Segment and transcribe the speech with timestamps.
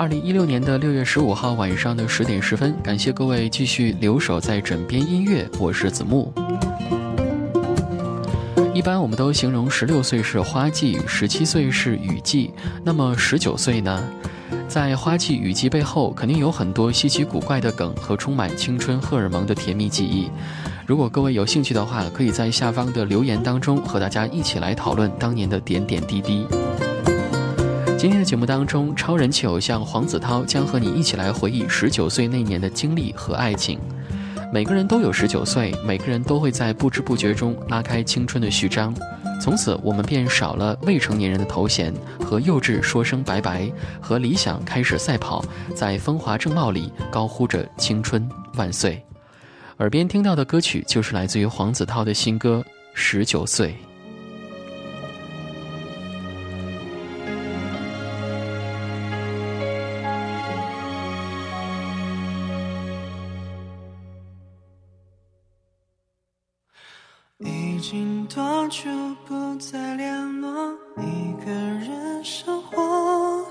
[0.00, 6.32] 二零一六年的六月十五号晚上的十点十分，感谢各位继续留守在枕边音乐，我是子木。
[8.72, 12.50] 一般我们都形容十六岁是花季，十七岁是雨季，
[12.82, 14.02] 那么十九岁呢？
[14.66, 20.30] 在花季雨季背后，肯定有很多稀奇古怪的梗和充满青春荷尔蒙的甜蜜记忆。
[20.86, 26.46] 如果各位有兴趣的话，可以在下方的留言当中和大家一起来讨论当年的点点滴滴。
[28.00, 33.78] 今天的节目当中，超人气偶像黄子韬将和你一起来回忆十九岁那年的经历和爱情。
[34.50, 38.94] 每个人都有十九岁，每个人都会在不知不觉中拉开青春的序章。
[39.38, 41.92] 从此，我们便少了未成年人的头衔，
[42.24, 43.70] 和幼稚说声拜拜，
[44.00, 45.44] 和理想开始赛跑，
[45.76, 49.04] 在风华正茂里高呼着青春万岁。
[49.76, 52.64] 耳边听到的歌曲就是来自于黄子韬的新歌
[52.94, 53.68] 《十九岁》。
[67.80, 68.90] 已经多久
[69.26, 70.70] 不再联络？
[70.98, 73.42] 一个人生活。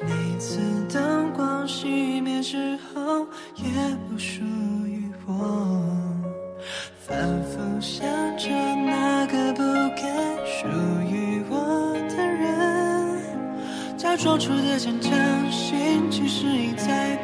[0.00, 0.58] 每次
[0.90, 3.66] 灯光熄灭之后，也
[4.08, 4.42] 不属
[4.86, 5.84] 于我。
[7.06, 9.62] 反复想着那个不
[9.94, 10.02] 该
[10.46, 10.66] 属
[11.06, 15.12] 于我的人，假装出的坚强，
[15.50, 17.15] 心其实已在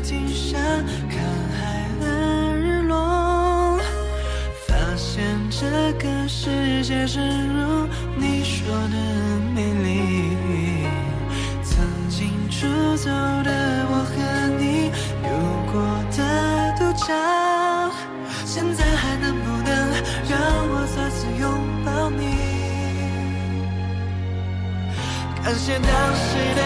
[0.00, 0.58] 停下，
[1.08, 1.18] 看
[1.58, 1.60] 海
[2.02, 3.78] 岸日落。
[4.66, 5.66] 发现这
[5.98, 7.22] 个世界正
[7.54, 8.96] 如你说的
[9.54, 9.86] 美丽。
[11.62, 12.66] 曾经出
[12.96, 13.08] 走
[13.42, 13.50] 的
[13.90, 14.14] 我和
[14.58, 14.90] 你
[15.24, 15.28] 有
[15.72, 15.74] 过
[16.16, 16.18] 的
[16.78, 17.06] 独角，
[18.44, 19.68] 现在还能不能
[20.28, 20.32] 让
[20.70, 21.44] 我再次拥
[21.84, 22.22] 抱你？
[25.44, 26.60] 感谢当时的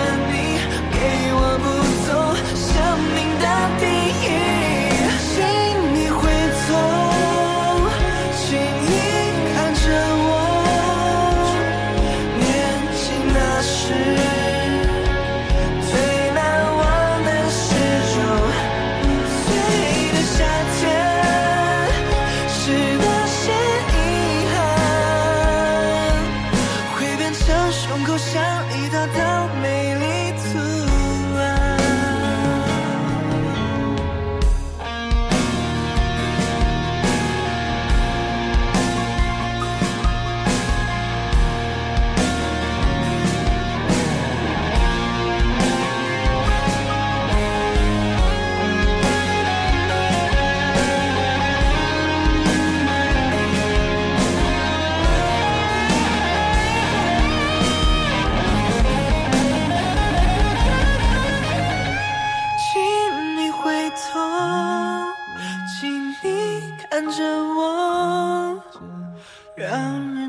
[28.93, 30.22] 得到美丽。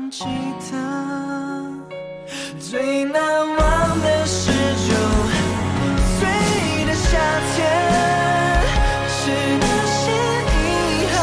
[0.04, 0.24] 让人记
[0.70, 0.76] 得
[2.60, 3.22] 最难
[3.56, 4.92] 忘的十九
[6.18, 6.26] 岁
[6.84, 7.18] 的夏
[7.54, 7.64] 天，
[9.08, 9.16] 是
[9.60, 10.02] 那些
[10.50, 10.54] 遗
[11.10, 11.16] 憾，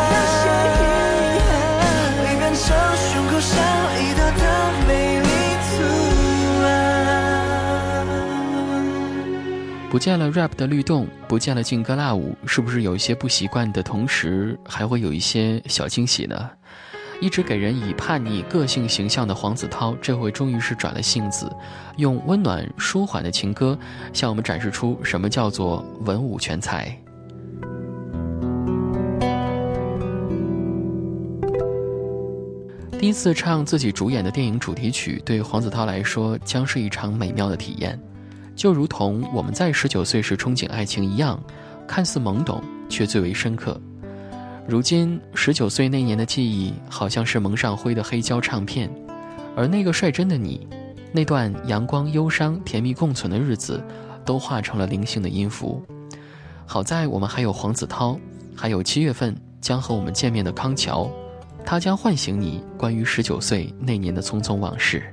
[2.18, 2.66] 会变成
[2.98, 3.54] 胸口上
[4.00, 4.42] 一道道
[4.88, 4.89] 美
[5.19, 5.27] 丽
[5.68, 5.72] 图
[6.63, 6.66] 案。
[9.92, 16.50] 不见了 rap 的律动，不见了劲歌辣舞，是不是有一些不习惯的同时，还会有一些小惊喜呢？
[17.21, 21.50] 一直给人以叛逆个性形象的黄子韬，这回终于是转了性子，
[21.97, 23.77] 用温暖舒缓的情歌，
[24.12, 26.97] 向我们展示出什么叫做文武全才。
[32.97, 38.00] 第一次唱自己主演的电影主题曲，对黄子韬来说将是一场美妙的体验。
[38.56, 41.39] 就如同我们在十九岁时憧憬爱情一样，
[41.88, 43.79] 看似懵懂，却最为深刻。
[44.68, 48.90] 如今十九岁那年的记忆，好像是蒙上灰的黑胶唱片，
[49.56, 50.68] 而那个率真的你，
[51.12, 53.84] 那段阳光、忧伤、甜蜜共存的日子，
[54.24, 55.84] 都化成了零星的音符。
[56.66, 58.18] 好在我们还有黄子韬，
[58.56, 61.12] 还有七月份将和我们见面的康桥，
[61.66, 65.04] 他将唤醒你关于十九岁那年的匆匆往事。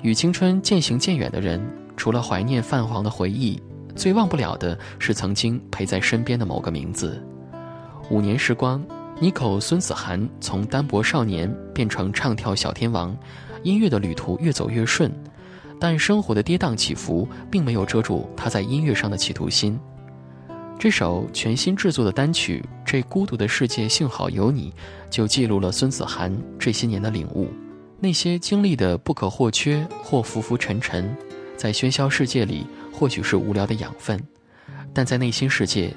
[0.00, 1.60] 与青春渐行渐远的人，
[1.96, 3.60] 除了怀念泛黄的回忆，
[3.94, 7.22] 最忘不了的是曾经陪在身边的某个名字。
[8.12, 8.84] 五年时光，
[9.18, 13.16] 妮口孙子涵从单薄少年变成唱跳小天王，
[13.62, 15.10] 音乐的旅途越走越顺，
[15.80, 19.80] 但生活的跌宕起伏并没有遮住他在音乐上的企图心。
[20.78, 24.70] 这首全新制作的单曲《这孤独的世界幸好有你》，
[25.08, 27.48] 就记录了孙子涵这些年的领悟。
[27.98, 31.16] 那些经历的不可或缺或浮浮沉沉，
[31.56, 34.22] 在喧嚣世界里或许是无聊的养分，
[34.92, 35.94] 但在内心世界，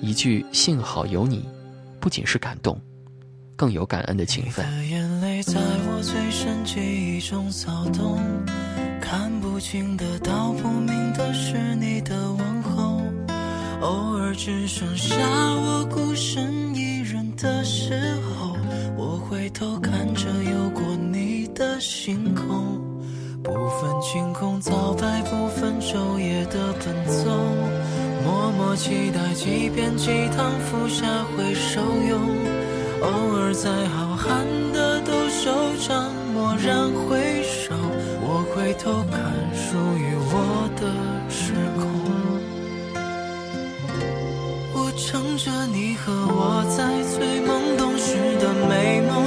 [0.00, 1.44] 一句“幸好有你”，
[2.00, 2.80] 不仅是感动，
[3.56, 4.64] 更有感恩的情分。
[4.64, 8.18] 的眼泪在我最深记忆中骚动，
[9.00, 13.00] 看不清的、道不明的是你的问候，
[13.80, 17.92] 偶尔只剩下我孤身一人的时
[18.22, 18.56] 候，
[18.96, 21.28] 我回头看着有过你。
[21.58, 22.78] 的星空，
[23.42, 27.36] 不分晴空早白，不分昼夜的奔走，
[28.28, 32.20] 默默期待几遍鸡汤服下会受用，
[33.00, 37.74] 偶尔在浩瀚的斗兽场蓦然回首，
[38.20, 39.18] 我回头看
[39.56, 40.92] 属于我的
[41.30, 41.88] 时空，
[44.74, 46.84] 我乘着你和我在
[47.16, 47.48] 最懵
[47.78, 49.24] 懂时的美梦，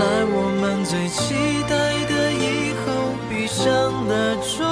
[0.00, 1.34] 来我们最期
[1.68, 1.76] 待
[2.06, 3.66] 的以后，闭上
[4.08, 4.64] 了钟。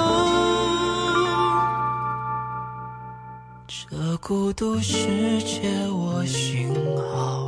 [3.67, 7.38] 这孤独世界，我幸好。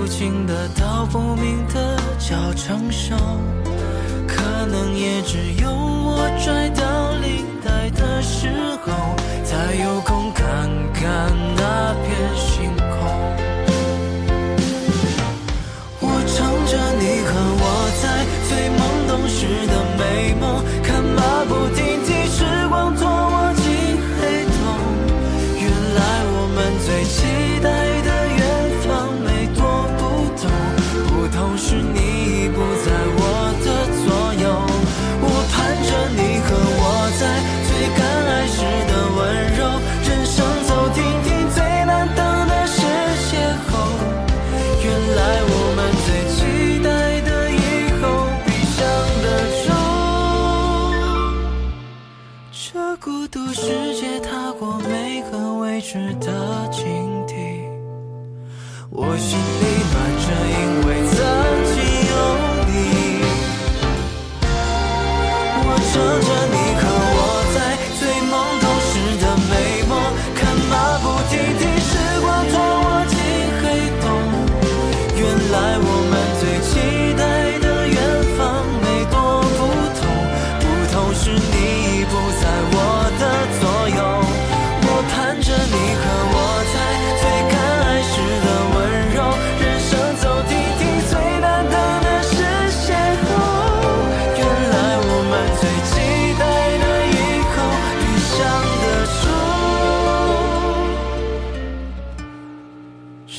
[0.00, 3.14] 不清的、道不明的叫成熟，
[4.26, 8.48] 可能也只有我拽到领带的时
[8.82, 9.14] 候，
[9.44, 12.96] 才有空看看那片星空。
[16.00, 17.30] 我唱着你和
[17.60, 17.64] 我
[18.00, 18.50] 在最
[18.80, 19.36] 懵懂时
[19.66, 20.00] 的美
[20.40, 20.49] 梦。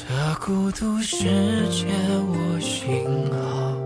[0.01, 1.17] 这孤独世
[1.69, 1.85] 界，
[2.27, 3.77] 我幸好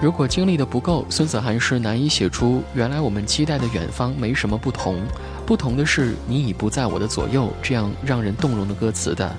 [0.00, 5.00] 如果经历的不够，孙子涵是难以写出“原来我们期待的远方没什么不同，
[5.46, 9.32] 不同的是你已不在我的左右”这样让人动容的歌词的。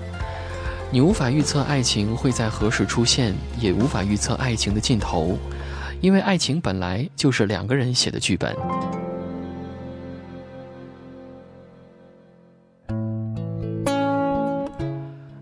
[0.90, 5.38] 你无法预测爱情会在何时出现，也无法预测爱情的尽头，
[6.00, 8.56] 因为爱情本来就是两个人写的剧本。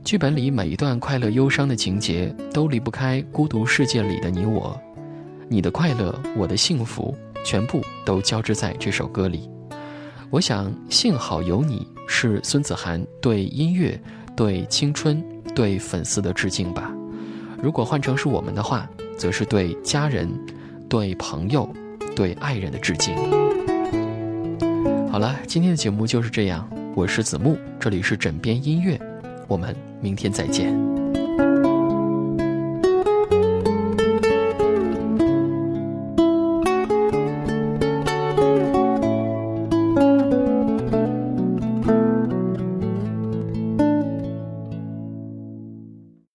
[0.06, 4.80] 剧本里每一段快乐、忧伤的情节，都离不开孤独世界里的你我。
[5.50, 9.50] 你的快乐，我的幸福，全部都交织在这首歌里。
[10.30, 14.00] 我想，幸好有你，是孙子涵对音乐、
[14.36, 15.24] 对青春、
[15.56, 16.94] 对粉丝的致敬吧。
[17.60, 20.30] 如果换成是我们的话，则是对家人、
[20.88, 21.68] 对朋友、
[22.16, 23.16] 对爱人的致敬。
[25.12, 26.70] 好了，今天的节目就是这样。
[26.94, 29.02] 我是子木，这里是枕边音乐，
[29.48, 30.95] 我们明天再见。